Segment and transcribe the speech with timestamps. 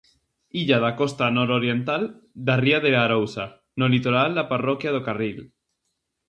[0.59, 2.03] Illa da costa nororiental
[2.47, 3.45] da ría de Arousa,
[3.79, 5.39] no litoral da parroquia do Carril.